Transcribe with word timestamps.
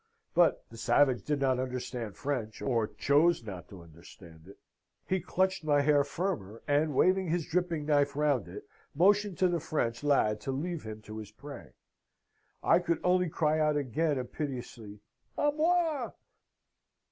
But 0.33 0.65
the 0.71 0.77
savage 0.77 1.23
did 1.25 1.39
not 1.41 1.59
understand 1.59 2.17
French, 2.17 2.59
or 2.59 2.87
choose 2.87 3.39
to 3.43 3.63
understand 3.83 4.47
it. 4.47 4.57
He 5.07 5.19
clutched 5.19 5.63
my 5.63 5.81
hair 5.81 6.03
firmer, 6.03 6.63
and 6.67 6.95
waving 6.95 7.27
his 7.27 7.45
dripping 7.45 7.85
knife 7.85 8.15
round 8.15 8.47
it, 8.47 8.65
motioned 8.95 9.37
to 9.37 9.47
the 9.47 9.59
French 9.59 10.03
lad 10.03 10.41
to 10.41 10.51
leave 10.51 10.81
him 10.81 11.03
to 11.03 11.19
his 11.19 11.29
prey. 11.29 11.73
I 12.63 12.79
could 12.79 12.99
only 13.03 13.29
cry 13.29 13.59
out 13.59 13.77
again 13.77 14.17
and 14.17 14.31
piteously, 14.33 15.01
'A 15.37 15.51
moi!' 15.51 16.09